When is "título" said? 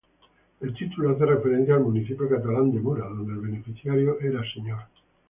0.73-1.11